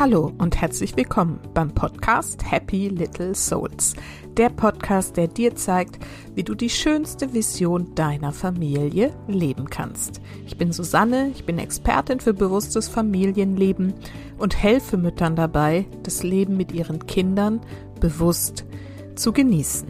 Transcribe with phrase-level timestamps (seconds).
[0.00, 3.94] Hallo und herzlich willkommen beim Podcast Happy Little Souls.
[4.36, 5.98] Der Podcast, der dir zeigt,
[6.36, 10.20] wie du die schönste Vision deiner Familie leben kannst.
[10.46, 13.92] Ich bin Susanne, ich bin Expertin für bewusstes Familienleben
[14.38, 17.60] und helfe Müttern dabei, das Leben mit ihren Kindern
[17.98, 18.66] bewusst
[19.16, 19.88] zu genießen.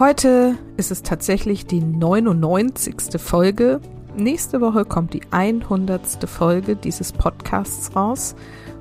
[0.00, 3.20] Heute ist es tatsächlich die 99.
[3.20, 3.80] Folge.
[4.16, 6.28] Nächste Woche kommt die 100.
[6.28, 8.34] Folge dieses Podcasts raus.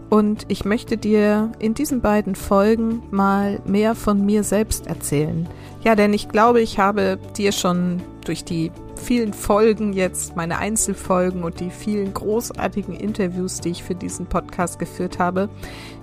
[0.10, 5.48] Und ich möchte dir in diesen beiden Folgen mal mehr von mir selbst erzählen.
[5.84, 11.44] Ja, denn ich glaube, ich habe dir schon durch die vielen Folgen jetzt, meine Einzelfolgen
[11.44, 15.50] und die vielen großartigen Interviews, die ich für diesen Podcast geführt habe,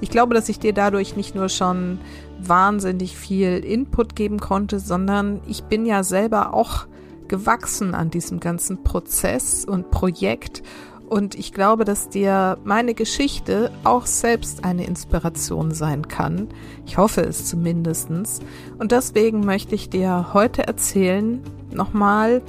[0.01, 1.99] ich glaube, dass ich dir dadurch nicht nur schon
[2.39, 6.87] wahnsinnig viel Input geben konnte, sondern ich bin ja selber auch
[7.29, 10.63] gewachsen an diesem ganzen Prozess und Projekt
[11.11, 16.49] und ich glaube, dass dir meine Geschichte auch selbst eine Inspiration sein kann.
[16.87, 18.39] Ich hoffe es zumindestens.
[18.79, 22.43] Und deswegen möchte ich dir heute erzählen, nochmal,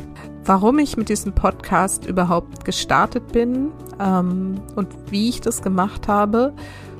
[0.46, 6.54] warum ich mit diesem Podcast überhaupt gestartet bin ähm, und wie ich das gemacht habe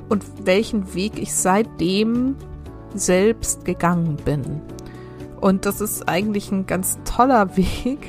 [0.08, 2.34] und welchen Weg ich seitdem
[2.92, 4.60] selbst gegangen bin.
[5.40, 8.00] Und das ist eigentlich ein ganz toller Weg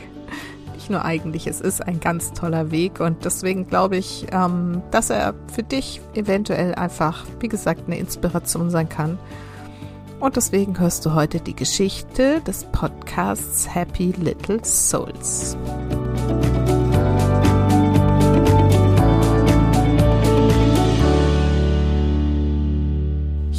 [0.84, 5.10] nicht nur eigentlich, es ist ein ganz toller Weg und deswegen glaube ich, ähm, dass
[5.10, 9.18] er für dich eventuell einfach, wie gesagt, eine Inspiration sein kann.
[10.20, 15.56] Und deswegen hörst du heute die Geschichte des Podcasts Happy Little Souls.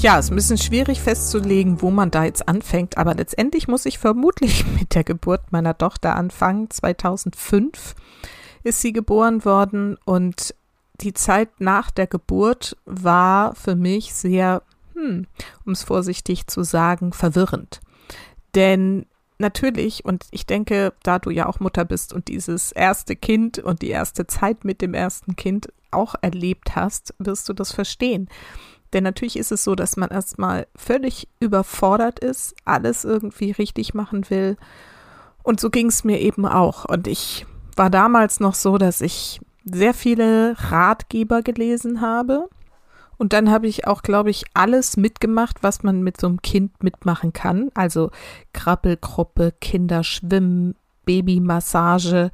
[0.04, 3.98] Ja, ist ein bisschen schwierig festzulegen, wo man da jetzt anfängt, aber letztendlich muss ich
[3.98, 6.68] vermutlich mit der Geburt meiner Tochter anfangen.
[6.68, 7.94] 2005
[8.64, 10.54] ist sie geboren worden und
[11.00, 15.26] die Zeit nach der Geburt war für mich sehr, hm,
[15.64, 17.80] um es vorsichtig zu sagen, verwirrend.
[18.54, 19.06] Denn
[19.38, 23.80] natürlich, und ich denke, da du ja auch Mutter bist und dieses erste Kind und
[23.80, 28.28] die erste Zeit mit dem ersten Kind auch erlebt hast, wirst du das verstehen.
[28.94, 34.30] Denn natürlich ist es so, dass man erstmal völlig überfordert ist, alles irgendwie richtig machen
[34.30, 34.56] will.
[35.42, 36.84] Und so ging es mir eben auch.
[36.84, 37.44] Und ich
[37.76, 42.48] war damals noch so, dass ich sehr viele Ratgeber gelesen habe.
[43.16, 46.82] Und dann habe ich auch, glaube ich, alles mitgemacht, was man mit so einem Kind
[46.82, 47.70] mitmachen kann.
[47.74, 48.10] Also
[48.52, 52.30] Krabbelgruppe, Kinderschwimmen, Babymassage,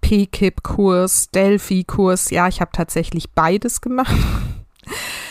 [0.00, 2.30] P-Kip-Kurs, Delphi-Kurs.
[2.30, 4.16] Ja, ich habe tatsächlich beides gemacht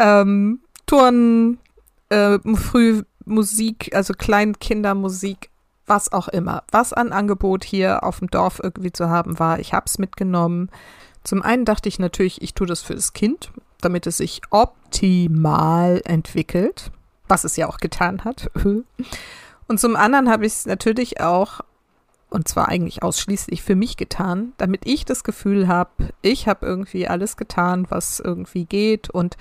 [0.00, 1.58] ähm, Turnen,
[2.08, 5.50] äh, Frühmusik, also Kleinkindermusik,
[5.86, 6.64] was auch immer.
[6.72, 10.70] Was an Angebot hier auf dem Dorf irgendwie zu haben war, ich habe es mitgenommen.
[11.22, 16.00] Zum einen dachte ich natürlich, ich tue das für das Kind, damit es sich optimal
[16.04, 16.90] entwickelt,
[17.28, 18.50] was es ja auch getan hat.
[19.68, 21.60] Und zum anderen habe ich es natürlich auch,
[22.28, 25.90] und zwar eigentlich ausschließlich für mich getan, damit ich das Gefühl habe,
[26.22, 29.36] ich habe irgendwie alles getan, was irgendwie geht und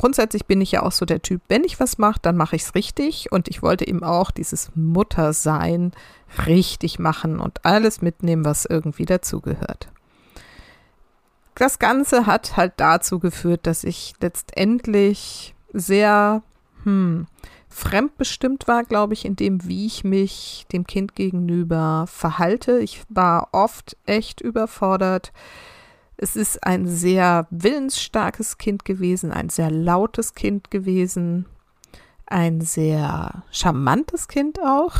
[0.00, 2.62] grundsätzlich bin ich ja auch so der Typ, wenn ich was mache, dann mache ich
[2.62, 5.92] es richtig und ich wollte eben auch dieses Muttersein
[6.46, 9.88] richtig machen und alles mitnehmen, was irgendwie dazugehört.
[11.54, 16.42] Das Ganze hat halt dazu geführt, dass ich letztendlich sehr
[16.84, 17.26] hm,
[17.68, 22.78] fremdbestimmt war, glaube ich, in dem, wie ich mich dem Kind gegenüber verhalte.
[22.78, 25.30] Ich war oft echt überfordert.
[26.22, 31.46] Es ist ein sehr willensstarkes Kind gewesen, ein sehr lautes Kind gewesen,
[32.26, 34.96] ein sehr charmantes Kind auch.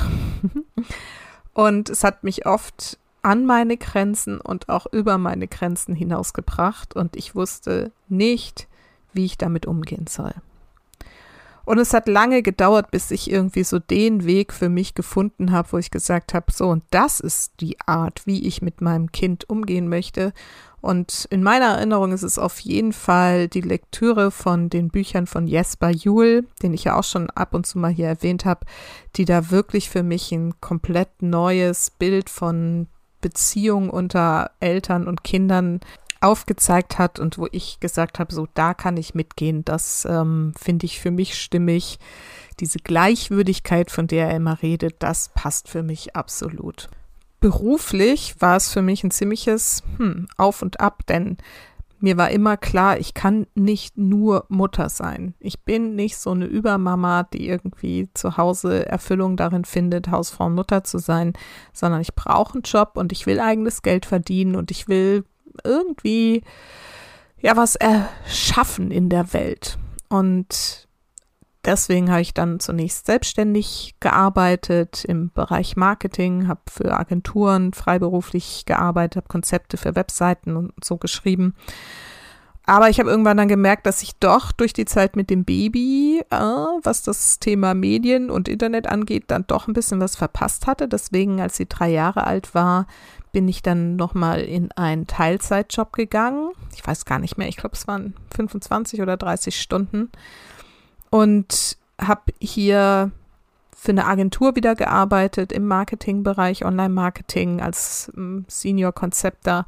[1.52, 7.16] Und es hat mich oft an meine Grenzen und auch über meine Grenzen hinausgebracht und
[7.16, 8.66] ich wusste nicht,
[9.12, 10.32] wie ich damit umgehen soll.
[11.66, 15.70] Und es hat lange gedauert, bis ich irgendwie so den Weg für mich gefunden habe,
[15.72, 19.48] wo ich gesagt habe, so und das ist die Art, wie ich mit meinem Kind
[19.48, 20.32] umgehen möchte.
[20.80, 25.46] Und in meiner Erinnerung ist es auf jeden Fall die Lektüre von den Büchern von
[25.46, 28.64] Jesper Juhl, den ich ja auch schon ab und zu mal hier erwähnt habe,
[29.16, 32.86] die da wirklich für mich ein komplett neues Bild von
[33.20, 35.80] Beziehung unter Eltern und Kindern
[36.22, 39.64] aufgezeigt hat und wo ich gesagt habe, so da kann ich mitgehen.
[39.64, 41.98] Das ähm, finde ich für mich stimmig.
[42.58, 46.90] Diese Gleichwürdigkeit, von der er immer redet, das passt für mich absolut
[47.40, 51.38] beruflich war es für mich ein ziemliches hm, Auf und Ab, denn
[52.02, 55.34] mir war immer klar, ich kann nicht nur Mutter sein.
[55.38, 60.54] Ich bin nicht so eine Übermama, die irgendwie zu Hause Erfüllung darin findet, Hausfrau und
[60.54, 61.34] Mutter zu sein,
[61.74, 65.24] sondern ich brauche einen Job und ich will eigenes Geld verdienen und ich will
[65.62, 66.42] irgendwie
[67.38, 69.78] ja was erschaffen in der Welt.
[70.08, 70.88] Und
[71.64, 79.16] deswegen habe ich dann zunächst selbstständig gearbeitet im Bereich Marketing, habe für Agenturen freiberuflich gearbeitet,
[79.16, 81.54] habe Konzepte für Webseiten und so geschrieben.
[82.66, 86.22] Aber ich habe irgendwann dann gemerkt, dass ich doch durch die Zeit mit dem Baby,
[86.30, 90.86] äh, was das Thema Medien und Internet angeht, dann doch ein bisschen was verpasst hatte.
[90.86, 92.86] Deswegen, als sie drei Jahre alt war,
[93.32, 96.50] bin ich dann nochmal in einen Teilzeitjob gegangen.
[96.76, 100.10] Ich weiß gar nicht mehr, ich glaube, es waren 25 oder 30 Stunden
[101.10, 103.10] und habe hier
[103.76, 109.66] für eine Agentur wieder gearbeitet im Marketingbereich, Online-Marketing als ähm, Senior Konzepter.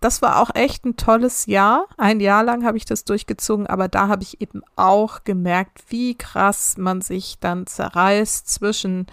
[0.00, 1.86] Das war auch echt ein tolles Jahr.
[1.96, 6.16] Ein Jahr lang habe ich das durchgezogen, aber da habe ich eben auch gemerkt, wie
[6.16, 9.06] krass man sich dann zerreißt zwischen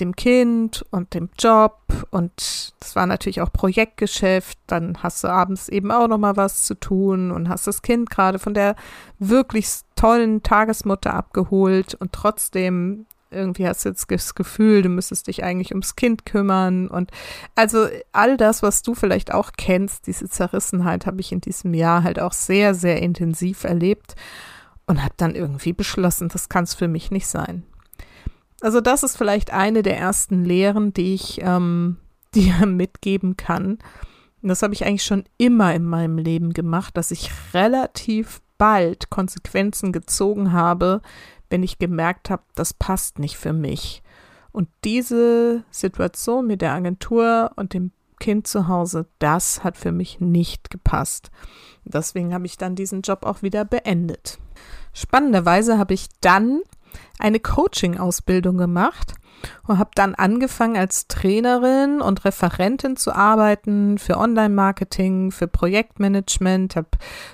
[0.00, 1.78] dem Kind und dem Job
[2.10, 4.58] und das war natürlich auch Projektgeschäft.
[4.66, 8.10] Dann hast du abends eben auch noch mal was zu tun und hast das Kind
[8.10, 8.76] gerade von der
[9.18, 15.44] wirklich tollen Tagesmutter abgeholt und trotzdem irgendwie hast du jetzt das Gefühl, du müsstest dich
[15.44, 17.10] eigentlich ums Kind kümmern und
[17.54, 22.02] also all das, was du vielleicht auch kennst, diese Zerrissenheit habe ich in diesem Jahr
[22.02, 24.14] halt auch sehr, sehr intensiv erlebt
[24.86, 27.64] und habe dann irgendwie beschlossen, das kann es für mich nicht sein.
[28.60, 31.98] Also das ist vielleicht eine der ersten Lehren, die ich ähm,
[32.34, 33.78] dir mitgeben kann.
[34.42, 39.10] Und das habe ich eigentlich schon immer in meinem Leben gemacht, dass ich relativ bald
[39.10, 41.00] Konsequenzen gezogen habe,
[41.50, 44.02] wenn ich gemerkt habe, das passt nicht für mich.
[44.52, 50.20] Und diese Situation mit der Agentur und dem Kind zu Hause, das hat für mich
[50.20, 51.30] nicht gepasst.
[51.84, 54.38] Deswegen habe ich dann diesen Job auch wieder beendet.
[54.92, 56.62] Spannenderweise habe ich dann
[57.18, 59.14] eine Coaching-Ausbildung gemacht
[59.66, 66.88] und habe dann angefangen als Trainerin und Referentin zu arbeiten für Online-Marketing, für Projektmanagement, habe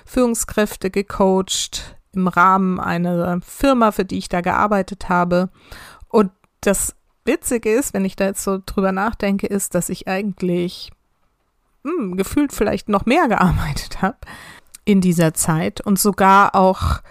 [0.05, 5.49] Führungskräfte gecoacht im Rahmen einer Firma, für die ich da gearbeitet habe.
[6.09, 6.31] Und
[6.61, 6.95] das
[7.25, 10.91] Witzige ist, wenn ich da jetzt so drüber nachdenke, ist, dass ich eigentlich
[11.83, 14.17] hm, gefühlt vielleicht noch mehr gearbeitet habe
[14.85, 17.01] in dieser Zeit und sogar auch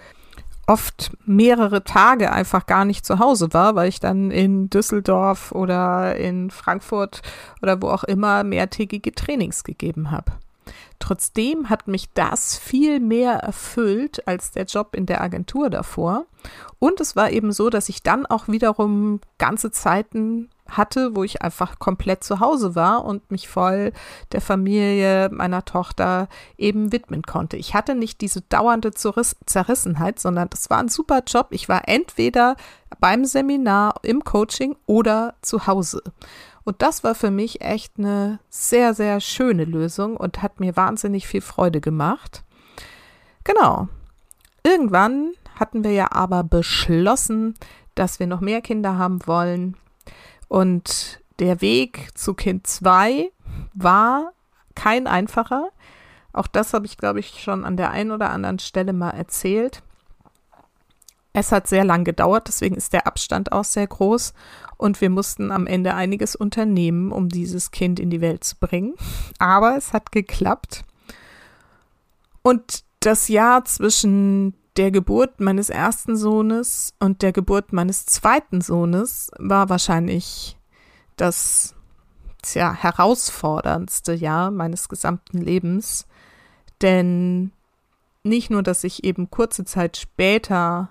[0.67, 6.15] oft mehrere Tage einfach gar nicht zu Hause war, weil ich dann in Düsseldorf oder
[6.15, 7.21] in Frankfurt
[7.61, 10.31] oder wo auch immer mehrtägige Trainings gegeben habe.
[10.99, 16.25] Trotzdem hat mich das viel mehr erfüllt als der Job in der Agentur davor.
[16.79, 21.41] Und es war eben so, dass ich dann auch wiederum ganze Zeiten hatte, wo ich
[21.41, 23.91] einfach komplett zu Hause war und mich voll
[24.31, 26.27] der Familie meiner Tochter
[26.57, 27.57] eben widmen konnte.
[27.57, 31.47] Ich hatte nicht diese dauernde Zerrissenheit, sondern das war ein super Job.
[31.51, 32.55] Ich war entweder
[32.99, 36.01] beim Seminar, im Coaching oder zu Hause.
[36.63, 41.27] Und das war für mich echt eine sehr, sehr schöne Lösung und hat mir wahnsinnig
[41.27, 42.43] viel Freude gemacht.
[43.43, 43.87] Genau.
[44.63, 47.53] Irgendwann hatten wir ja aber beschlossen,
[47.93, 49.77] dass wir noch mehr Kinder haben wollen
[50.47, 53.31] und der Weg zu Kind 2
[53.73, 54.31] war
[54.75, 55.69] kein einfacher.
[56.33, 59.81] Auch das habe ich, glaube ich, schon an der einen oder anderen Stelle mal erzählt.
[61.33, 64.33] Es hat sehr lang gedauert, deswegen ist der Abstand auch sehr groß.
[64.77, 68.95] Und wir mussten am Ende einiges unternehmen, um dieses Kind in die Welt zu bringen.
[69.39, 70.83] Aber es hat geklappt.
[72.41, 79.31] Und das Jahr zwischen der Geburt meines ersten Sohnes und der Geburt meines zweiten Sohnes
[79.37, 80.57] war wahrscheinlich
[81.15, 81.75] das
[82.41, 86.07] tja, herausforderndste Jahr meines gesamten Lebens.
[86.81, 87.51] Denn
[88.23, 90.89] nicht nur, dass ich eben kurze Zeit später,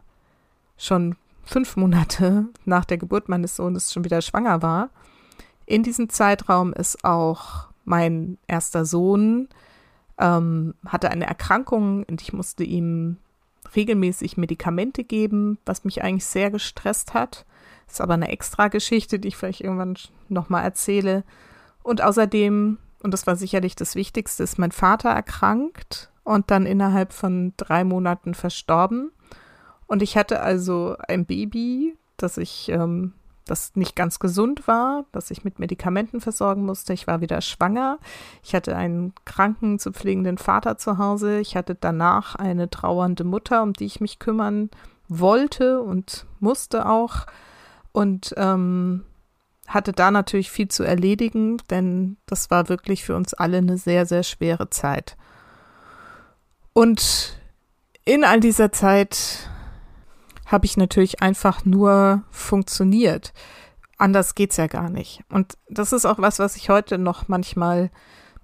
[0.78, 4.90] schon fünf Monate nach der Geburt meines Sohnes, schon wieder schwanger war,
[5.66, 9.48] in diesem Zeitraum ist auch mein erster Sohn
[10.18, 13.18] ähm, hatte eine Erkrankung und ich musste ihm
[13.74, 17.44] regelmäßig Medikamente geben, was mich eigentlich sehr gestresst hat.
[17.86, 19.96] Ist aber eine extra Geschichte, die ich vielleicht irgendwann
[20.28, 21.24] nochmal erzähle.
[21.82, 27.12] Und außerdem, und das war sicherlich das Wichtigste, ist mein Vater erkrankt und dann innerhalb
[27.12, 29.10] von drei Monaten verstorben.
[29.86, 33.12] Und ich hatte also ein Baby, das ich ähm,
[33.44, 36.92] das nicht ganz gesund war, dass ich mit Medikamenten versorgen musste.
[36.92, 37.98] Ich war wieder schwanger.
[38.42, 41.40] Ich hatte einen kranken zu pflegenden Vater zu Hause.
[41.40, 44.70] Ich hatte danach eine trauernde Mutter, um die ich mich kümmern
[45.08, 47.26] wollte und musste auch.
[47.92, 49.04] Und ähm,
[49.66, 54.06] hatte da natürlich viel zu erledigen, denn das war wirklich für uns alle eine sehr,
[54.06, 55.16] sehr schwere Zeit.
[56.72, 57.38] Und
[58.04, 59.48] in all dieser Zeit
[60.46, 63.32] habe ich natürlich einfach nur funktioniert.
[63.96, 65.22] Anders geht's ja gar nicht.
[65.30, 67.90] Und das ist auch was, was ich heute noch manchmal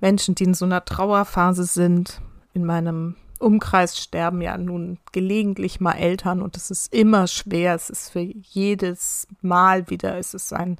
[0.00, 2.20] Menschen, die in so einer Trauerphase sind,
[2.52, 7.74] in meinem Umkreis sterben ja nun gelegentlich mal Eltern und es ist immer schwer.
[7.74, 10.78] Es ist für jedes Mal wieder, es ist ein,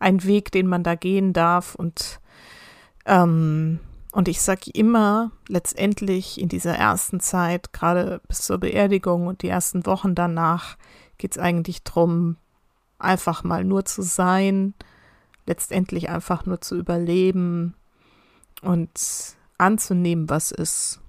[0.00, 2.20] ein Weg, den man da gehen darf und
[3.06, 3.78] ähm,
[4.12, 9.48] und ich sage immer, letztendlich in dieser ersten Zeit, gerade bis zur Beerdigung und die
[9.48, 10.76] ersten Wochen danach,
[11.16, 12.36] geht es eigentlich darum,
[12.98, 14.74] einfach mal nur zu sein,
[15.46, 17.74] letztendlich einfach nur zu überleben
[18.60, 18.90] und
[19.56, 21.00] anzunehmen, was ist.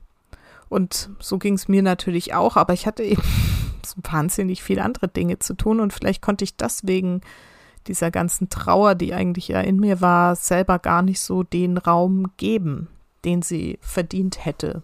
[0.69, 3.21] Und so ging es mir natürlich auch, aber ich hatte eben
[3.85, 7.19] so wahnsinnig viele andere Dinge zu tun und vielleicht konnte ich deswegen
[7.87, 12.31] dieser ganzen Trauer, die eigentlich ja in mir war, selber gar nicht so den Raum
[12.37, 12.87] geben,
[13.25, 14.83] den sie verdient hätte.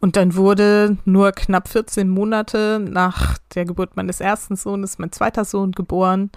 [0.00, 5.44] Und dann wurde nur knapp 14 Monate nach der Geburt meines ersten Sohnes mein zweiter
[5.44, 6.30] Sohn geboren.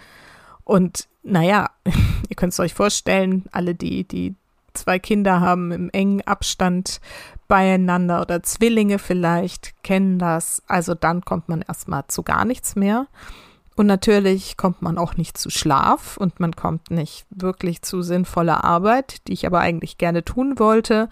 [0.64, 1.70] Und naja,
[2.30, 4.36] ihr könnt es euch vorstellen, alle, die, die
[4.74, 7.02] zwei Kinder haben im engen Abstand
[7.48, 10.62] beieinander oder Zwillinge vielleicht, kennen das.
[10.68, 13.08] Also dann kommt man erstmal zu gar nichts mehr.
[13.78, 18.64] Und natürlich kommt man auch nicht zu Schlaf und man kommt nicht wirklich zu sinnvoller
[18.64, 21.10] Arbeit, die ich aber eigentlich gerne tun wollte.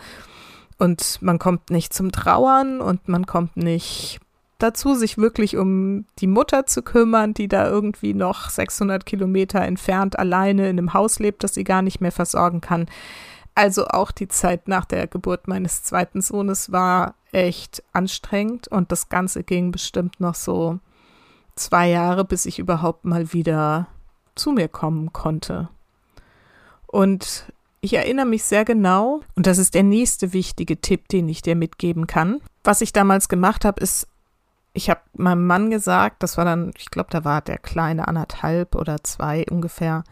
[0.79, 4.19] Und man kommt nicht zum Trauern und man kommt nicht
[4.57, 10.17] dazu, sich wirklich um die Mutter zu kümmern, die da irgendwie noch 600 Kilometer entfernt
[10.17, 12.87] alleine in einem Haus lebt, das sie gar nicht mehr versorgen kann.
[13.53, 19.09] Also auch die Zeit nach der Geburt meines zweiten Sohnes war echt anstrengend und das
[19.09, 20.79] Ganze ging bestimmt noch so
[21.55, 23.87] zwei Jahre, bis ich überhaupt mal wieder
[24.35, 25.69] zu mir kommen konnte.
[26.87, 31.41] Und ich erinnere mich sehr genau, und das ist der nächste wichtige Tipp, den ich
[31.41, 32.41] dir mitgeben kann.
[32.63, 34.07] Was ich damals gemacht habe, ist,
[34.73, 38.75] ich habe meinem Mann gesagt, das war dann, ich glaube, da war der kleine anderthalb
[38.75, 40.03] oder zwei ungefähr,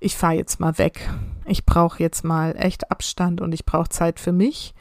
[0.00, 1.10] ich fahre jetzt mal weg.
[1.44, 4.74] Ich brauche jetzt mal echt Abstand und ich brauche Zeit für mich.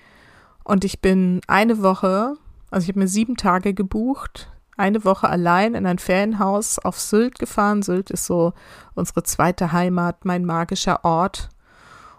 [0.64, 2.36] Und ich bin eine Woche,
[2.70, 7.40] also ich habe mir sieben Tage gebucht, eine Woche allein in ein Ferienhaus auf Sylt
[7.40, 7.82] gefahren.
[7.82, 8.54] Sylt ist so
[8.94, 11.50] unsere zweite Heimat, mein magischer Ort.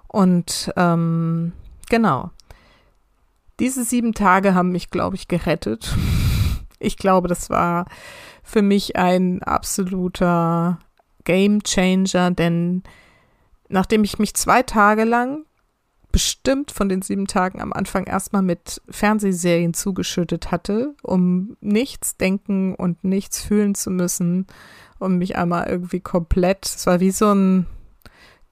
[0.08, 1.52] Und ähm,
[1.88, 2.30] genau.
[3.60, 5.96] Diese sieben Tage haben mich, glaube ich, gerettet.
[6.80, 7.86] Ich glaube, das war
[8.44, 10.78] für mich ein absoluter
[11.24, 12.84] Game Changer, denn
[13.68, 15.44] nachdem ich mich zwei Tage lang
[16.10, 22.74] bestimmt von den sieben Tagen am Anfang erstmal mit Fernsehserien zugeschüttet hatte, um nichts denken
[22.74, 24.46] und nichts fühlen zu müssen,
[24.98, 27.66] um mich einmal irgendwie komplett, es war wie so ein,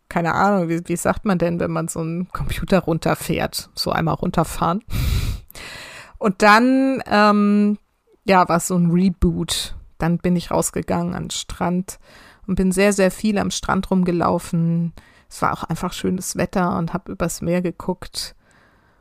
[0.08, 4.14] keine Ahnung, wie, wie sagt man denn, wenn man so einen Computer runterfährt, so einmal
[4.14, 4.84] runterfahren.
[6.18, 7.78] Und dann, ähm,
[8.24, 9.74] ja, war es so ein Reboot.
[9.98, 11.98] Dann bin ich rausgegangen an den Strand
[12.46, 14.92] und bin sehr, sehr viel am Strand rumgelaufen,
[15.28, 18.34] es war auch einfach schönes Wetter und habe übers Meer geguckt.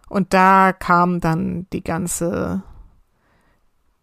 [0.10, 2.64] Und da kam dann die ganze,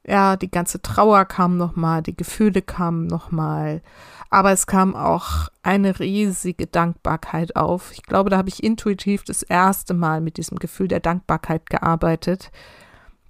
[0.06, 3.82] ja, die ganze Trauer kam nochmal, die Gefühle kamen nochmal.
[4.30, 7.92] Aber es kam auch eine riesige Dankbarkeit auf.
[7.92, 12.50] Ich glaube, da habe ich intuitiv das erste Mal mit diesem Gefühl der Dankbarkeit gearbeitet.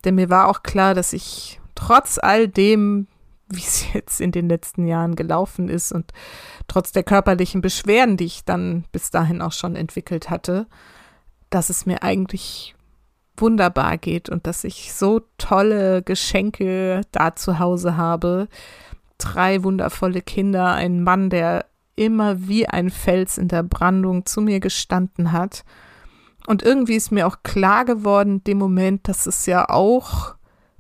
[0.05, 3.09] Denn mir war auch klar, dass ich trotz all dem,
[3.55, 6.13] wie es jetzt in den letzten Jahren gelaufen ist und
[6.69, 10.67] trotz der körperlichen Beschwerden, die ich dann bis dahin auch schon entwickelt hatte,
[11.51, 12.75] dass es mir eigentlich
[13.37, 18.49] wunderbar geht und dass ich so tolle Geschenke da zu Hause habe.
[19.19, 24.61] Drei wundervolle Kinder, ein Mann, der immer wie ein Fels in der Brandung zu mir
[24.61, 25.65] gestanden hat.
[26.47, 30.35] Und irgendwie ist mir auch klar geworden, dem Moment, dass es ja auch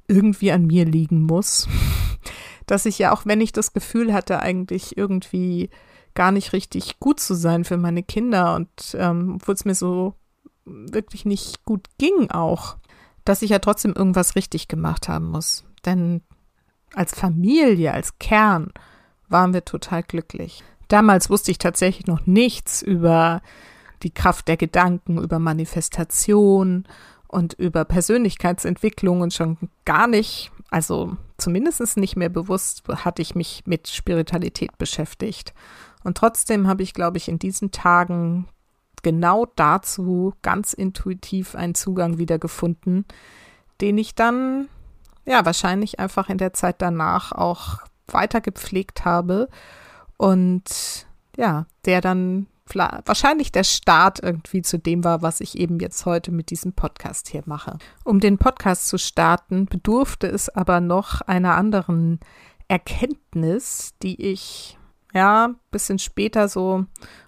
[0.08, 1.68] irgendwie an mir liegen muss
[2.72, 5.68] dass ich ja auch, wenn ich das Gefühl hatte, eigentlich irgendwie
[6.14, 10.14] gar nicht richtig gut zu sein für meine Kinder und ähm, obwohl es mir so
[10.64, 12.78] wirklich nicht gut ging auch,
[13.26, 15.64] dass ich ja trotzdem irgendwas richtig gemacht haben muss.
[15.84, 16.22] Denn
[16.94, 18.72] als Familie, als Kern
[19.28, 20.64] waren wir total glücklich.
[20.88, 23.42] Damals wusste ich tatsächlich noch nichts über
[24.02, 26.84] die Kraft der Gedanken, über Manifestation
[27.28, 33.62] und über Persönlichkeitsentwicklung und schon gar nicht also zumindest nicht mehr bewusst hatte ich mich
[33.66, 35.52] mit Spiritualität beschäftigt.
[36.04, 38.48] Und trotzdem habe ich, glaube ich, in diesen Tagen
[39.02, 43.04] genau dazu ganz intuitiv einen Zugang wiedergefunden,
[43.80, 44.68] den ich dann
[45.24, 49.48] ja wahrscheinlich einfach in der Zeit danach auch weiter gepflegt habe
[50.16, 51.06] und
[51.36, 56.30] ja, der dann wahrscheinlich der Start irgendwie zu dem war, was ich eben jetzt heute
[56.30, 57.78] mit diesem Podcast hier mache.
[58.04, 62.20] Um den Podcast zu starten, bedurfte es aber noch einer anderen
[62.68, 64.78] Erkenntnis, die ich
[65.12, 66.86] ja ein bisschen später so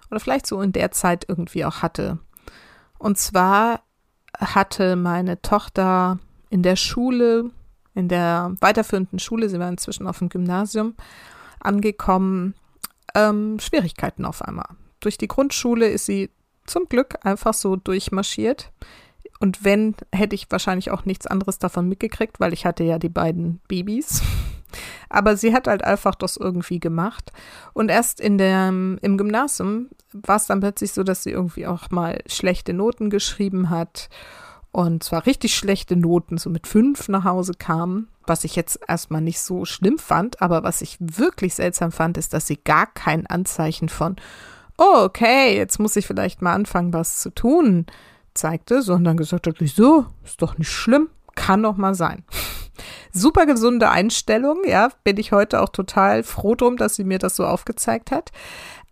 [0.09, 2.19] oder vielleicht so in der Zeit irgendwie auch hatte.
[2.97, 3.81] Und zwar
[4.37, 7.51] hatte meine Tochter in der Schule,
[7.93, 10.95] in der weiterführenden Schule, sie war inzwischen auf dem Gymnasium
[11.59, 12.55] angekommen,
[13.13, 14.67] ähm, Schwierigkeiten auf einmal.
[15.05, 16.31] Durch die Grundschule ist sie
[16.65, 18.71] zum Glück einfach so durchmarschiert.
[19.39, 23.09] Und wenn, hätte ich wahrscheinlich auch nichts anderes davon mitgekriegt, weil ich hatte ja die
[23.09, 24.23] beiden Babys.
[25.09, 27.31] Aber sie hat halt einfach das irgendwie gemacht.
[27.73, 31.91] Und erst in der, im Gymnasium war es dann plötzlich so, dass sie irgendwie auch
[31.91, 34.09] mal schlechte Noten geschrieben hat.
[34.71, 38.07] Und zwar richtig schlechte Noten, so mit fünf nach Hause kam.
[38.25, 42.33] Was ich jetzt erstmal nicht so schlimm fand, aber was ich wirklich seltsam fand, ist,
[42.33, 44.15] dass sie gar kein Anzeichen von,
[44.77, 47.85] oh, okay, jetzt muss ich vielleicht mal anfangen, was zu tun,
[48.33, 50.05] zeigte, sondern gesagt hat, wieso?
[50.23, 52.23] Ist doch nicht schlimm, kann doch mal sein.
[53.11, 57.37] Super gesunde Einstellung, ja, bin ich heute auch total froh drum, dass sie mir das
[57.37, 58.31] so aufgezeigt hat.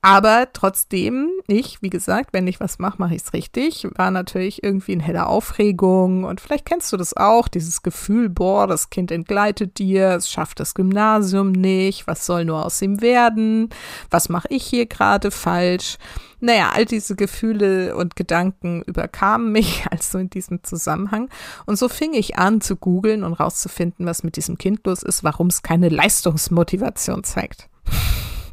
[0.05, 3.87] Aber trotzdem, ich, wie gesagt, wenn ich was mache, mache ich es richtig.
[3.95, 6.25] War natürlich irgendwie in heller Aufregung.
[6.25, 10.59] Und vielleicht kennst du das auch, dieses Gefühl, boah, das Kind entgleitet dir, es schafft
[10.59, 13.69] das Gymnasium nicht, was soll nur aus ihm werden?
[14.11, 15.97] Was mache ich hier gerade falsch?
[16.41, 21.29] Naja, all diese Gefühle und Gedanken überkamen mich also in diesem Zusammenhang.
[21.65, 25.23] Und so fing ich an zu googeln und rauszufinden, was mit diesem Kind los ist,
[25.23, 27.69] warum es keine Leistungsmotivation zeigt.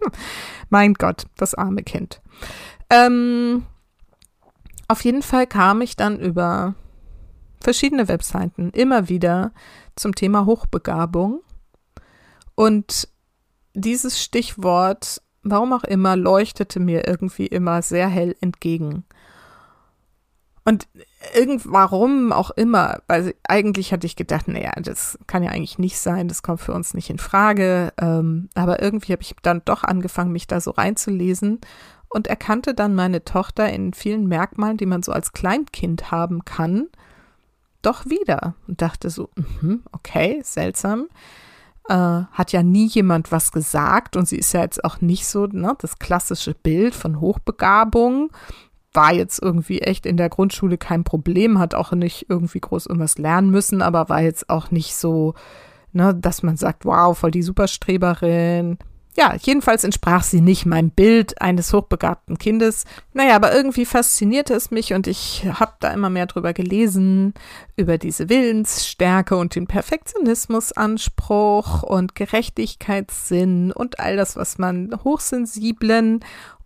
[0.71, 2.21] Mein Gott, das arme Kind.
[2.90, 3.64] Ähm,
[4.88, 6.75] auf jeden Fall kam ich dann über
[7.62, 9.52] verschiedene Webseiten immer wieder
[9.97, 11.40] zum Thema Hochbegabung.
[12.54, 13.09] Und
[13.75, 19.04] dieses Stichwort, warum auch immer, leuchtete mir irgendwie immer sehr hell entgegen.
[20.64, 20.88] Und
[21.35, 25.99] irgend warum auch immer, weil eigentlich hatte ich gedacht, naja, das kann ja eigentlich nicht
[25.99, 27.93] sein, das kommt für uns nicht in Frage.
[28.00, 31.61] Ähm, aber irgendwie habe ich dann doch angefangen, mich da so reinzulesen
[32.09, 36.88] und erkannte dann meine Tochter in vielen Merkmalen, die man so als Kleinkind haben kann,
[37.83, 39.31] doch wieder und dachte so,
[39.62, 41.09] mh, okay, seltsam.
[41.88, 45.46] Äh, hat ja nie jemand was gesagt und sie ist ja jetzt auch nicht so
[45.46, 48.31] ne, das klassische Bild von Hochbegabung
[48.92, 53.18] war jetzt irgendwie echt in der Grundschule kein Problem, hat auch nicht irgendwie groß irgendwas
[53.18, 55.35] lernen müssen, aber war jetzt auch nicht so,
[55.92, 58.79] ne, dass man sagt, wow, voll die Superstreberin.
[59.16, 62.85] Ja, jedenfalls entsprach sie nicht meinem Bild eines hochbegabten Kindes.
[63.12, 67.35] Naja, aber irgendwie faszinierte es mich und ich habe da immer mehr drüber gelesen,
[67.76, 76.20] über diese Willensstärke und den Perfektionismusanspruch und Gerechtigkeitssinn und all das, was man hochsensiblen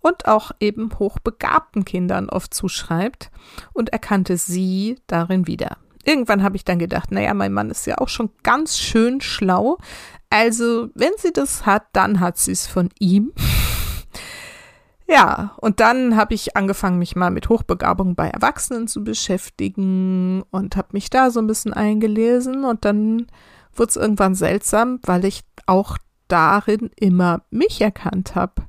[0.04, 3.30] und auch eben hochbegabten Kindern oft zuschreibt
[3.72, 5.78] und erkannte sie darin wieder.
[6.04, 9.78] Irgendwann habe ich dann gedacht, naja, mein Mann ist ja auch schon ganz schön schlau.
[10.28, 13.32] Also, wenn sie das hat, dann hat sie es von ihm.
[15.06, 20.76] Ja, und dann habe ich angefangen, mich mal mit Hochbegabung bei Erwachsenen zu beschäftigen und
[20.76, 23.26] habe mich da so ein bisschen eingelesen und dann
[23.74, 28.62] wurde es irgendwann seltsam, weil ich auch darin immer mich erkannt habe.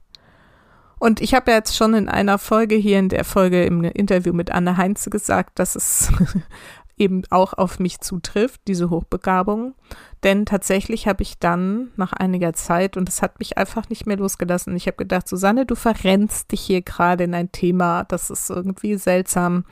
[1.06, 4.34] Und ich habe ja jetzt schon in einer Folge hier, in der Folge im Interview
[4.34, 6.12] mit Anne Heinze gesagt, dass es
[6.98, 9.76] eben auch auf mich zutrifft, diese Hochbegabung.
[10.24, 14.18] Denn tatsächlich habe ich dann nach einiger Zeit, und es hat mich einfach nicht mehr
[14.18, 18.50] losgelassen, ich habe gedacht, Susanne, du verrennst dich hier gerade in ein Thema, das ist
[18.50, 19.66] irgendwie seltsam.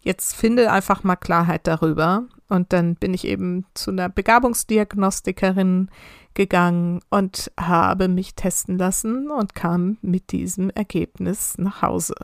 [0.00, 2.24] Jetzt finde einfach mal Klarheit darüber.
[2.48, 5.88] Und dann bin ich eben zu einer Begabungsdiagnostikerin
[6.34, 12.14] gegangen und habe mich testen lassen und kam mit diesem Ergebnis nach Hause.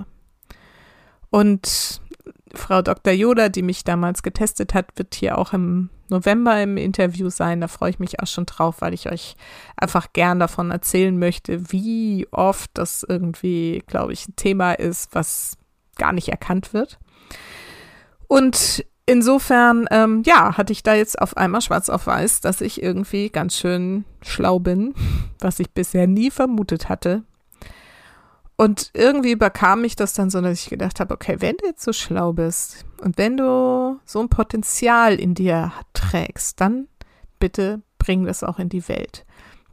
[1.30, 2.00] Und
[2.54, 3.12] Frau Dr.
[3.12, 7.60] Yoda, die mich damals getestet hat, wird hier auch im November im Interview sein.
[7.60, 9.36] Da freue ich mich auch schon drauf, weil ich euch
[9.76, 15.56] einfach gern davon erzählen möchte, wie oft das irgendwie, glaube ich, ein Thema ist, was
[15.96, 16.98] gar nicht erkannt wird.
[18.26, 22.82] Und insofern, ähm, ja, hatte ich da jetzt auf einmal schwarz auf weiß, dass ich
[22.82, 24.94] irgendwie ganz schön schlau bin,
[25.38, 27.24] was ich bisher nie vermutet hatte.
[28.56, 31.82] Und irgendwie überkam mich das dann so, dass ich gedacht habe, okay, wenn du jetzt
[31.82, 36.86] so schlau bist und wenn du so ein Potenzial in dir trägst, dann
[37.38, 39.24] bitte bring das auch in die Welt.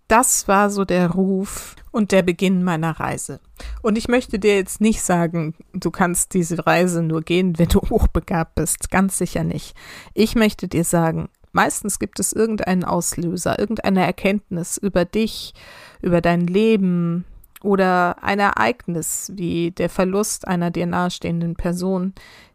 [0.07, 3.41] Das war so der Ruf und der Beginn meiner Reise.
[3.81, 7.81] Und ich möchte dir jetzt nicht sagen, du kannst diese Reise nur gehen, wenn du
[7.89, 8.89] hochbegabt bist.
[8.89, 9.75] Ganz sicher nicht.
[10.13, 15.53] Ich möchte dir sagen, meistens gibt es irgendeinen Auslöser, irgendeine Erkenntnis über dich,
[16.01, 17.25] über dein Leben
[17.63, 22.13] oder ein Ereignis wie der Verlust einer dir nahestehenden Person,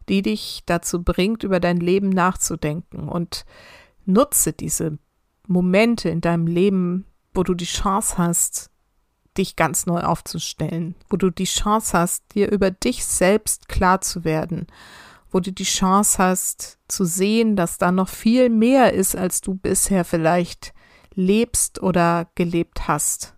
[0.09, 3.45] die dich dazu bringt, über dein Leben nachzudenken und
[4.05, 4.97] nutze diese
[5.47, 8.69] Momente in deinem Leben wo du die Chance hast,
[9.37, 14.23] dich ganz neu aufzustellen, wo du die Chance hast, dir über dich selbst klar zu
[14.23, 14.67] werden,
[15.31, 19.55] wo du die Chance hast zu sehen, dass da noch viel mehr ist, als du
[19.55, 20.73] bisher vielleicht
[21.15, 23.35] lebst oder gelebt hast.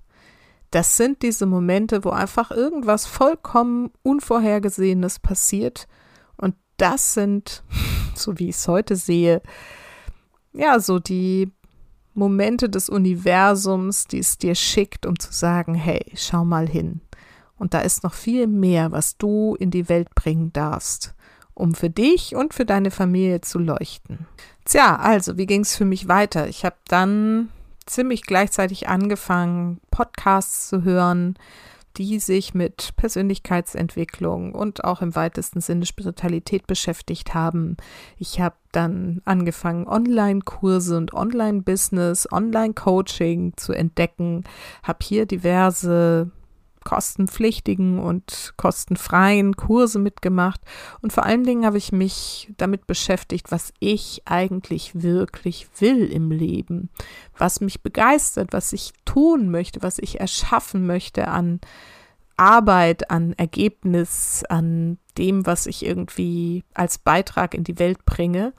[0.71, 5.87] Das sind diese Momente, wo einfach irgendwas vollkommen Unvorhergesehenes passiert.
[6.35, 7.63] Und das sind,
[8.15, 9.41] so wie ich es heute sehe,
[10.51, 11.51] ja, so die
[12.15, 17.01] Momente des Universums, die es dir schickt, um zu sagen, hey, schau mal hin.
[17.57, 21.13] Und da ist noch viel mehr, was du in die Welt bringen darfst,
[21.53, 24.27] um für dich und für deine Familie zu leuchten.
[24.65, 26.47] Tja, also, wie ging es für mich weiter?
[26.47, 27.49] Ich habe dann
[27.85, 31.35] ziemlich gleichzeitig angefangen, Podcasts zu hören,
[31.97, 37.77] die sich mit Persönlichkeitsentwicklung und auch im weitesten Sinne Spiritualität beschäftigt haben.
[38.17, 44.43] Ich habe dann angefangen, Online-Kurse und Online-Business, Online-Coaching zu entdecken,
[44.83, 46.31] habe hier diverse
[46.85, 50.61] kostenpflichtigen und kostenfreien Kurse mitgemacht.
[51.01, 56.31] Und vor allen Dingen habe ich mich damit beschäftigt, was ich eigentlich wirklich will im
[56.31, 56.89] Leben,
[57.37, 61.59] was mich begeistert, was ich tun möchte, was ich erschaffen möchte an
[62.37, 68.53] Arbeit, an Ergebnis, an dem, was ich irgendwie als Beitrag in die Welt bringe.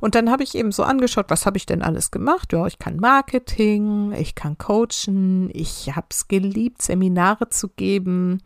[0.00, 2.52] Und dann habe ich eben so angeschaut, was habe ich denn alles gemacht?
[2.52, 8.42] Ja, ich kann Marketing, ich kann coachen, ich habe es geliebt, Seminare zu geben.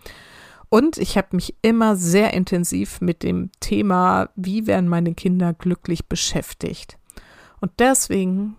[0.69, 6.07] Und ich habe mich immer sehr intensiv mit dem Thema, wie werden meine Kinder glücklich
[6.07, 6.99] beschäftigt.
[7.61, 8.57] Und deswegen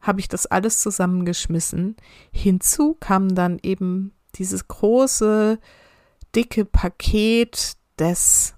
[0.00, 1.96] habe ich das alles zusammengeschmissen.
[2.32, 5.58] Hinzu kam dann eben dieses große,
[6.34, 8.54] dicke Paket des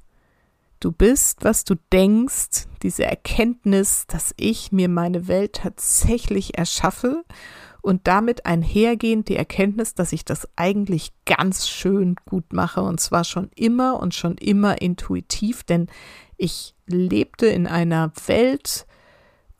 [0.84, 7.24] Du bist, was du denkst, diese Erkenntnis, dass ich mir meine Welt tatsächlich erschaffe
[7.80, 13.24] und damit einhergehend die Erkenntnis, dass ich das eigentlich ganz schön gut mache und zwar
[13.24, 15.87] schon immer und schon immer intuitiv, denn
[16.37, 18.87] ich lebte in einer Welt,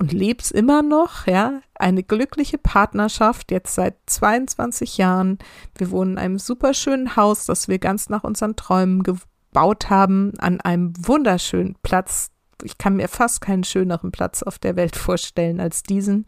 [0.05, 5.39] und leb's immer noch, ja, eine glückliche Partnerschaft, jetzt seit 22 Jahren.
[5.79, 10.39] Wir wohnen in einem super schönen Haus, das wir ganz nach unseren Träumen gebaut haben,
[10.41, 12.33] an einem wunderschönen Platz.
[12.63, 16.27] Ich kann mir fast keinen schöneren Platz auf der Welt vorstellen als diesen.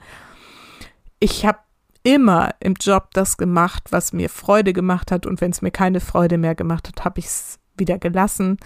[1.21, 1.59] Ich habe
[2.03, 6.01] immer im Job das gemacht, was mir Freude gemacht hat und wenn es mir keine
[6.01, 8.57] Freude mehr gemacht hat, habe ich es wieder gelassen.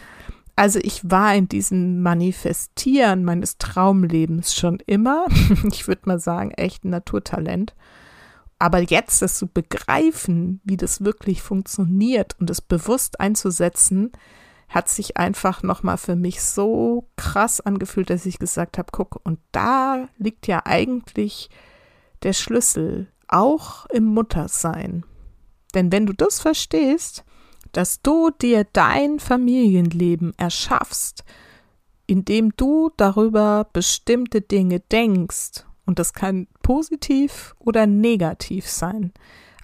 [0.60, 5.24] Also ich war in diesem Manifestieren meines Traumlebens schon immer,
[5.72, 7.74] ich würde mal sagen, echt ein Naturtalent.
[8.58, 14.12] Aber jetzt das zu begreifen, wie das wirklich funktioniert und es bewusst einzusetzen,
[14.68, 19.38] hat sich einfach nochmal für mich so krass angefühlt, dass ich gesagt habe, guck, und
[19.52, 21.48] da liegt ja eigentlich
[22.22, 25.06] der Schlüssel, auch im Muttersein.
[25.74, 27.24] Denn wenn du das verstehst,
[27.72, 31.24] dass du dir dein Familienleben erschaffst,
[32.06, 35.64] indem du darüber bestimmte Dinge denkst.
[35.86, 39.12] Und das kann positiv oder negativ sein.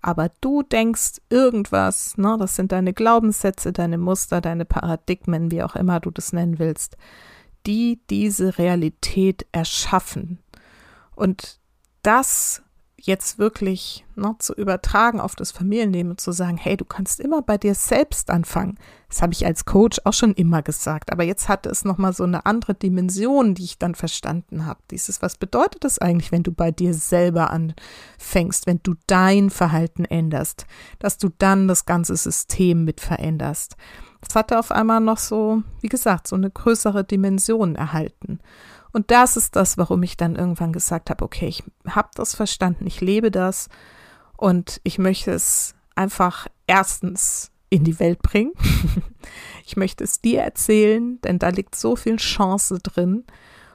[0.02, 5.74] Aber du denkst irgendwas, ne, das sind deine Glaubenssätze, deine Muster, deine Paradigmen, wie auch
[5.74, 6.96] immer du das nennen willst,
[7.66, 10.38] die diese Realität erschaffen.
[11.16, 11.58] Und
[12.02, 12.62] das
[13.06, 17.40] jetzt wirklich ne, zu übertragen auf das Familienleben und zu sagen, hey, du kannst immer
[17.40, 18.78] bei dir selbst anfangen.
[19.08, 22.24] Das habe ich als Coach auch schon immer gesagt, aber jetzt hatte es nochmal so
[22.24, 24.80] eine andere Dimension, die ich dann verstanden habe.
[24.90, 30.04] Dieses, was bedeutet das eigentlich, wenn du bei dir selber anfängst, wenn du dein Verhalten
[30.04, 30.66] änderst,
[30.98, 33.76] dass du dann das ganze System mit veränderst.
[34.20, 38.40] Das hatte auf einmal noch so, wie gesagt, so eine größere Dimension erhalten.
[38.96, 42.86] Und das ist das, warum ich dann irgendwann gesagt habe, okay, ich habe das verstanden,
[42.86, 43.68] ich lebe das
[44.38, 48.54] und ich möchte es einfach erstens in die Welt bringen.
[49.66, 53.24] ich möchte es dir erzählen, denn da liegt so viel Chance drin.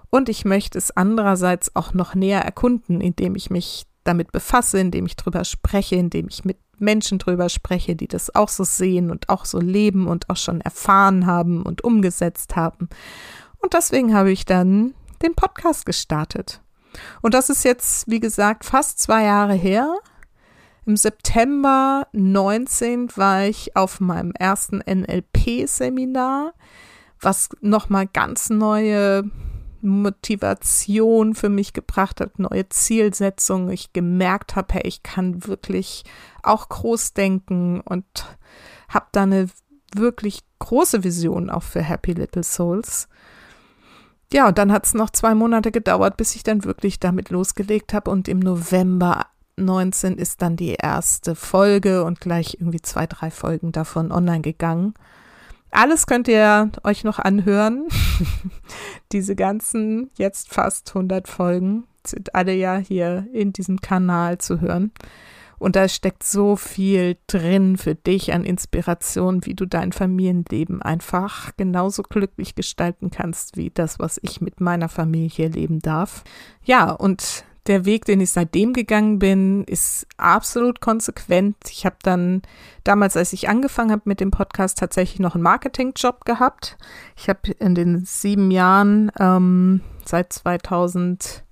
[0.09, 5.05] Und ich möchte es andererseits auch noch näher erkunden, indem ich mich damit befasse, indem
[5.05, 9.29] ich drüber spreche, indem ich mit Menschen drüber spreche, die das auch so sehen und
[9.29, 12.89] auch so leben und auch schon erfahren haben und umgesetzt haben.
[13.59, 16.61] Und deswegen habe ich dann den Podcast gestartet.
[17.21, 19.95] Und das ist jetzt, wie gesagt, fast zwei Jahre her.
[20.85, 26.53] Im September 19 war ich auf meinem ersten NLP-Seminar,
[27.19, 29.29] was nochmal ganz neue
[29.81, 33.69] Motivation für mich gebracht hat, neue Zielsetzungen.
[33.69, 36.03] Ich gemerkt habe, hey, ich kann wirklich
[36.43, 38.05] auch groß denken und
[38.89, 39.49] habe da eine
[39.93, 43.07] wirklich große Vision auch für Happy Little Souls.
[44.33, 47.93] Ja, und dann hat es noch zwei Monate gedauert, bis ich dann wirklich damit losgelegt
[47.93, 48.09] habe.
[48.09, 49.25] Und im November
[49.57, 54.93] 19 ist dann die erste Folge und gleich irgendwie zwei, drei Folgen davon online gegangen.
[55.71, 57.87] alles könnt ihr euch noch anhören.
[59.11, 64.91] Diese ganzen, jetzt fast 100 Folgen sind alle ja hier in diesem Kanal zu hören.
[65.61, 71.55] Und da steckt so viel drin für dich an Inspiration, wie du dein Familienleben einfach
[71.55, 76.23] genauso glücklich gestalten kannst, wie das, was ich mit meiner Familie leben darf.
[76.63, 81.57] Ja, und der Weg, den ich seitdem gegangen bin, ist absolut konsequent.
[81.69, 82.41] Ich habe dann
[82.83, 86.75] damals, als ich angefangen habe mit dem Podcast, tatsächlich noch einen Marketingjob gehabt.
[87.15, 91.43] Ich habe in den sieben Jahren ähm, seit 2000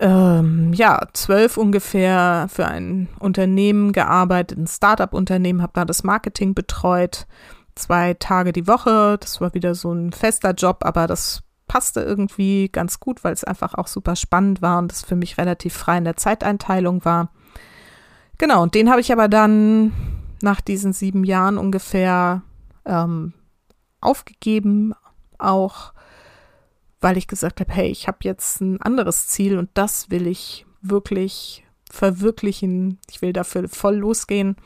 [0.00, 7.26] ähm, ja, zwölf ungefähr für ein Unternehmen gearbeitet, ein Startup-Unternehmen, habe da das Marketing betreut,
[7.74, 9.16] zwei Tage die Woche.
[9.20, 13.44] Das war wieder so ein fester Job, aber das passte irgendwie ganz gut, weil es
[13.44, 17.30] einfach auch super spannend war und das für mich relativ frei in der Zeiteinteilung war.
[18.38, 19.92] Genau, und den habe ich aber dann
[20.42, 22.42] nach diesen sieben Jahren ungefähr
[22.84, 23.32] ähm,
[24.00, 24.92] aufgegeben,
[25.38, 25.93] auch
[27.04, 30.64] weil ich gesagt habe, hey, ich habe jetzt ein anderes Ziel und das will ich
[30.80, 32.98] wirklich verwirklichen.
[33.10, 34.56] Ich will dafür voll losgehen.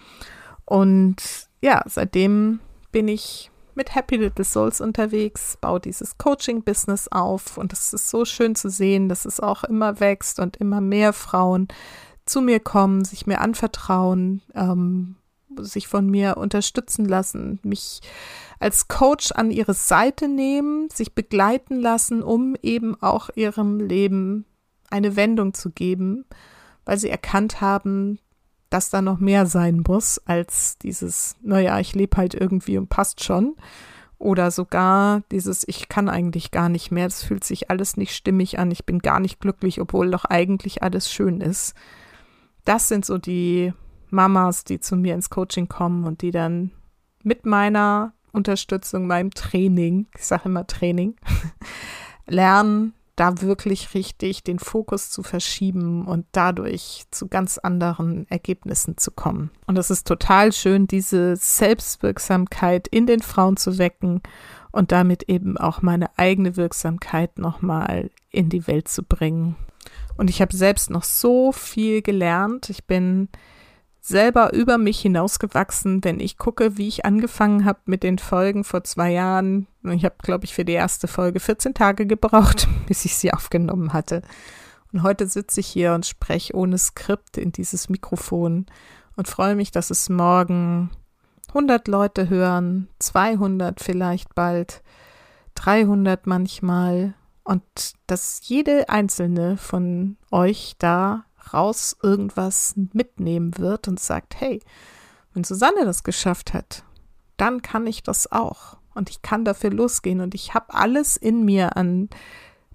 [0.65, 1.17] Und
[1.61, 2.61] ja, seitdem
[2.93, 8.25] bin ich mit Happy Little Souls unterwegs, baue dieses Coaching-Business auf und es ist so
[8.25, 11.67] schön zu sehen, dass es auch immer wächst und immer mehr Frauen
[12.25, 15.17] zu mir kommen, sich mir anvertrauen, ähm,
[15.61, 18.01] sich von mir unterstützen lassen, mich
[18.61, 24.45] als Coach an ihre Seite nehmen, sich begleiten lassen, um eben auch ihrem Leben
[24.91, 26.25] eine Wendung zu geben,
[26.85, 28.19] weil sie erkannt haben,
[28.71, 33.23] dass da noch mehr sein muss als dieses, naja, ich lebe halt irgendwie und passt
[33.23, 33.57] schon.
[34.19, 38.59] Oder sogar dieses, ich kann eigentlich gar nicht mehr, es fühlt sich alles nicht stimmig
[38.59, 41.75] an, ich bin gar nicht glücklich, obwohl doch eigentlich alles schön ist.
[42.65, 43.73] Das sind so die
[44.11, 46.71] Mamas, die zu mir ins Coaching kommen und die dann
[47.23, 51.17] mit meiner Unterstützung, meinem Training, ich sage immer Training,
[52.27, 59.11] lernen, da wirklich richtig den Fokus zu verschieben und dadurch zu ganz anderen Ergebnissen zu
[59.11, 59.51] kommen.
[59.67, 64.23] Und es ist total schön, diese Selbstwirksamkeit in den Frauen zu wecken
[64.71, 69.57] und damit eben auch meine eigene Wirksamkeit nochmal in die Welt zu bringen.
[70.17, 72.71] Und ich habe selbst noch so viel gelernt.
[72.71, 73.29] Ich bin
[74.09, 78.83] selber über mich hinausgewachsen, wenn ich gucke, wie ich angefangen habe mit den Folgen vor
[78.83, 79.67] zwei Jahren.
[79.85, 83.93] Ich habe, glaube ich, für die erste Folge 14 Tage gebraucht, bis ich sie aufgenommen
[83.93, 84.23] hatte.
[84.93, 88.67] Und heute sitze ich hier und spreche ohne Skript in dieses Mikrofon
[89.17, 90.91] und freue mich, dass es morgen
[91.49, 94.83] 100 Leute hören, 200 vielleicht bald,
[95.55, 97.63] 300 manchmal und
[98.07, 104.61] dass jede einzelne von euch da raus irgendwas mitnehmen wird und sagt, hey,
[105.35, 106.85] wenn Susanne das geschafft hat,
[107.37, 108.77] dann kann ich das auch.
[108.95, 112.09] Und ich kann dafür losgehen und ich habe alles in mir an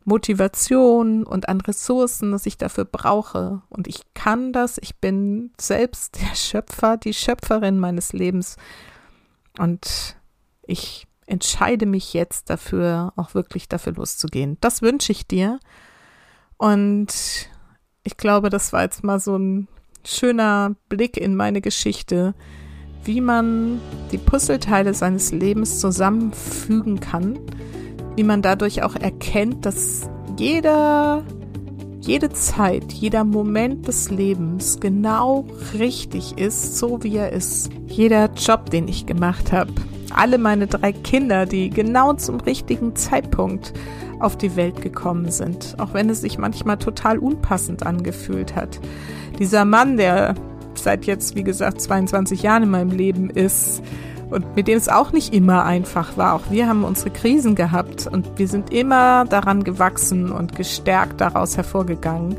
[0.05, 3.61] Motivation und an Ressourcen, das ich dafür brauche.
[3.69, 4.77] Und ich kann das.
[4.81, 8.57] Ich bin selbst der Schöpfer, die Schöpferin meines Lebens.
[9.57, 10.15] Und
[10.65, 14.57] ich entscheide mich jetzt dafür, auch wirklich dafür loszugehen.
[14.61, 15.59] Das wünsche ich dir.
[16.57, 17.49] Und
[18.03, 19.67] ich glaube, das war jetzt mal so ein
[20.05, 22.33] schöner Blick in meine Geschichte,
[23.05, 23.79] wie man
[24.11, 27.39] die Puzzleteile seines Lebens zusammenfügen kann,
[28.15, 31.23] wie man dadurch auch erkennt, dass jeder,
[32.01, 35.45] jede Zeit, jeder Moment des Lebens genau
[35.77, 37.69] richtig ist, so wie er ist.
[37.87, 39.71] Jeder Job, den ich gemacht habe,
[40.13, 43.73] alle meine drei Kinder, die genau zum richtigen Zeitpunkt
[44.23, 48.79] auf die Welt gekommen sind, auch wenn es sich manchmal total unpassend angefühlt hat.
[49.39, 50.35] Dieser Mann, der
[50.75, 53.83] seit jetzt, wie gesagt, 22 Jahren in meinem Leben ist
[54.29, 56.33] und mit dem es auch nicht immer einfach war.
[56.33, 61.57] Auch wir haben unsere Krisen gehabt und wir sind immer daran gewachsen und gestärkt daraus
[61.57, 62.37] hervorgegangen.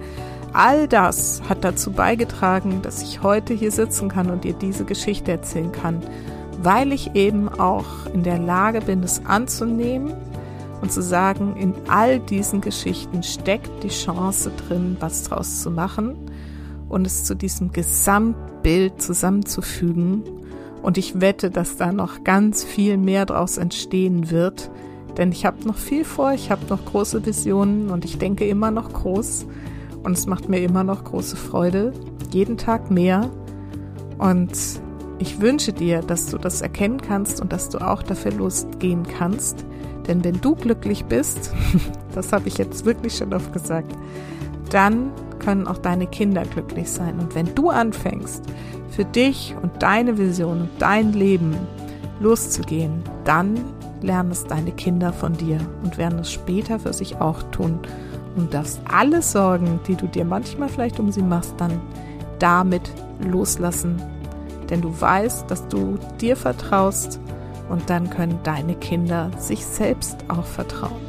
[0.52, 5.32] All das hat dazu beigetragen, dass ich heute hier sitzen kann und dir diese Geschichte
[5.32, 6.00] erzählen kann,
[6.62, 10.14] weil ich eben auch in der Lage bin, es anzunehmen
[10.80, 16.16] und zu sagen, in all diesen Geschichten steckt die Chance drin, was draus zu machen
[16.88, 20.22] und es zu diesem Gesamtbild zusammenzufügen.
[20.82, 24.70] Und ich wette, dass da noch ganz viel mehr draus entstehen wird,
[25.16, 28.70] denn ich habe noch viel vor, ich habe noch große Visionen und ich denke immer
[28.70, 29.46] noch groß
[30.02, 31.92] und es macht mir immer noch große Freude,
[32.30, 33.30] jeden Tag mehr.
[34.18, 34.52] Und
[35.18, 39.64] ich wünsche dir, dass du das erkennen kannst und dass du auch dafür losgehen kannst,
[40.06, 41.52] denn wenn du glücklich bist,
[42.14, 43.92] das habe ich jetzt wirklich schon oft gesagt,
[44.70, 47.18] dann können auch deine Kinder glücklich sein.
[47.18, 48.44] Und wenn du anfängst,
[48.94, 51.56] für dich und deine Vision und dein Leben
[52.20, 53.58] loszugehen, dann
[54.02, 57.80] lernen es deine Kinder von dir und werden es später für sich auch tun.
[58.36, 61.80] Und darfst alle Sorgen, die du dir manchmal vielleicht um sie machst, dann
[62.38, 62.90] damit
[63.20, 64.00] loslassen.
[64.70, 67.20] Denn du weißt, dass du dir vertraust
[67.68, 71.00] und dann können deine Kinder sich selbst auch vertrauen.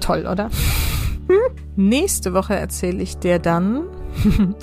[0.00, 0.50] Toll, oder?
[1.76, 3.84] Nächste Woche erzähle ich dir dann,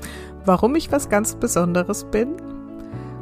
[0.45, 2.35] warum ich was ganz Besonderes bin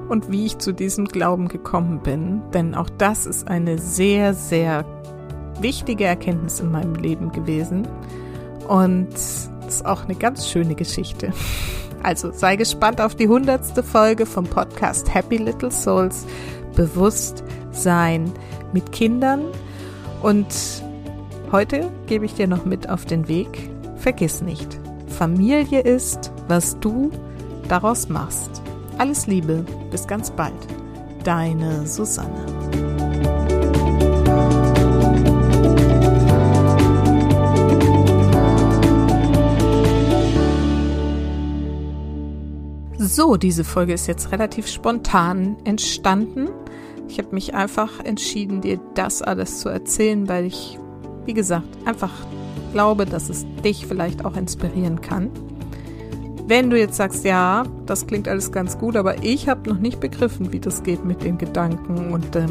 [0.10, 2.42] und wie ich zu diesem Glauben gekommen bin.
[2.54, 4.86] Denn auch das ist eine sehr, sehr
[5.60, 7.88] wichtige Erkenntnis in meinem Leben gewesen.
[8.68, 9.10] Und
[9.68, 11.32] ist auch eine ganz schöne Geschichte.
[12.04, 16.26] Also sei gespannt auf die hundertste Folge vom Podcast Happy Little Souls.
[16.76, 18.32] Bewusst sein
[18.74, 19.46] mit Kindern.
[20.22, 20.48] Und
[21.52, 23.70] heute gebe ich dir noch mit auf den Weg.
[23.98, 27.12] Vergiss nicht, Familie ist, was du
[27.68, 28.62] daraus machst.
[28.98, 30.54] Alles Liebe, bis ganz bald.
[31.24, 32.46] Deine Susanne.
[42.98, 46.50] So, diese Folge ist jetzt relativ spontan entstanden.
[47.08, 50.80] Ich habe mich einfach entschieden, dir das alles zu erzählen, weil ich,
[51.26, 52.12] wie gesagt, einfach
[52.74, 55.30] glaube, dass es dich vielleicht auch inspirieren kann.
[56.48, 60.00] Wenn du jetzt sagst, ja, das klingt alles ganz gut, aber ich habe noch nicht
[60.00, 62.46] begriffen, wie das geht mit den Gedanken und äh,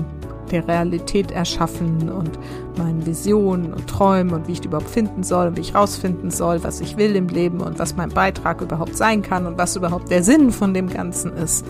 [0.50, 2.38] der Realität erschaffen und
[2.76, 6.30] meinen Visionen und Träumen und wie ich die überhaupt finden soll und wie ich rausfinden
[6.30, 9.76] soll, was ich will im Leben und was mein Beitrag überhaupt sein kann und was
[9.76, 11.64] überhaupt der Sinn von dem Ganzen ist.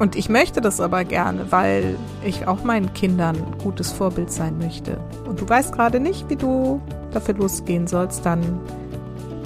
[0.00, 4.56] Und ich möchte das aber gerne, weil ich auch meinen Kindern ein gutes Vorbild sein
[4.56, 4.98] möchte.
[5.28, 6.80] Und du weißt gerade nicht, wie du
[7.12, 8.40] dafür losgehen sollst, dann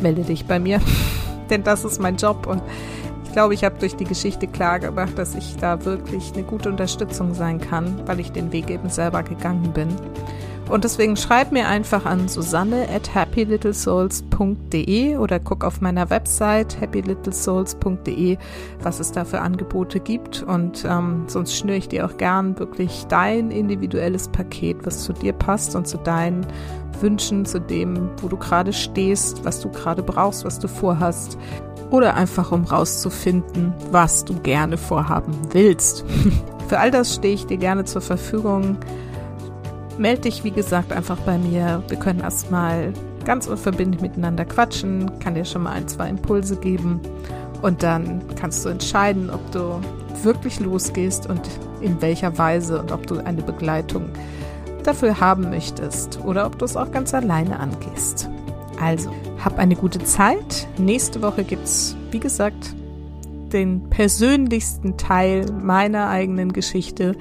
[0.01, 0.81] melde dich bei mir.
[1.51, 2.63] denn das ist mein Job und
[3.25, 6.69] ich glaube, ich habe durch die Geschichte klar gemacht, dass ich da wirklich eine gute
[6.69, 9.89] Unterstützung sein kann, weil ich den Weg eben selber gegangen bin.
[10.69, 18.39] Und deswegen schreib mir einfach an susanne at happylittlesouls.de oder guck auf meiner Website happylittlesouls.de,
[18.83, 20.43] was es da für Angebote gibt.
[20.43, 25.35] Und ähm, sonst schnüre ich dir auch gern wirklich dein individuelles Paket, was zu dir
[25.35, 26.47] passt und zu deinen
[27.01, 31.37] Wünschen, zu dem, wo du gerade stehst, was du gerade brauchst, was du vorhast.
[31.91, 36.07] Oder einfach um rauszufinden, was du gerne vorhaben willst.
[36.69, 38.79] Für all das stehe ich dir gerne zur Verfügung.
[39.99, 41.83] Meld dich, wie gesagt, einfach bei mir.
[41.89, 42.93] Wir können erstmal
[43.25, 47.01] ganz unverbindlich miteinander quatschen, kann dir schon mal ein, zwei Impulse geben
[47.63, 49.81] und dann kannst du entscheiden, ob du
[50.23, 51.41] wirklich losgehst und
[51.81, 54.11] in welcher Weise und ob du eine Begleitung
[54.83, 58.29] dafür haben möchtest oder ob du es auch ganz alleine angehst.
[58.81, 59.11] Also,
[59.43, 60.67] hab eine gute Zeit.
[60.77, 62.75] Nächste Woche gibt's, wie gesagt,
[63.55, 67.17] den persönlichsten Teil meiner eigenen Geschichte,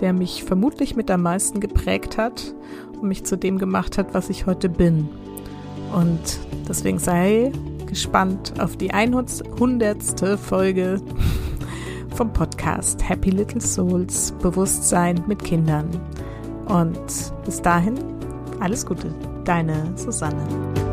[0.00, 2.54] der mich vermutlich mit am meisten geprägt hat
[2.94, 5.08] und mich zu dem gemacht hat, was ich heute bin.
[5.94, 7.52] Und deswegen sei
[7.86, 10.38] gespannt auf die 100.
[10.38, 11.00] Folge
[12.14, 15.88] vom Podcast Happy Little Souls Bewusstsein mit Kindern.
[16.66, 17.94] Und bis dahin,
[18.60, 19.12] alles Gute,
[19.44, 20.91] deine Susanne.